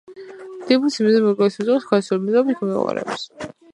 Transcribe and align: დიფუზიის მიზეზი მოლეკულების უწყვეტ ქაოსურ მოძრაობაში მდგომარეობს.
დიფუზიის 0.69 1.03
მიზეზი 1.07 1.21
მოლეკულების 1.25 1.59
უწყვეტ 1.65 1.85
ქაოსურ 1.91 2.25
მოძრაობაში 2.25 2.53
მდგომარეობს. 2.59 3.29